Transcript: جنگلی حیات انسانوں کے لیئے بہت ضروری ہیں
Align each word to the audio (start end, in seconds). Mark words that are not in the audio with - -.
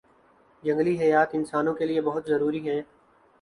جنگلی 0.63 0.95
حیات 0.99 1.29
انسانوں 1.33 1.73
کے 1.73 1.85
لیئے 1.85 2.01
بہت 2.01 2.25
ضروری 2.27 2.67
ہیں 2.69 2.81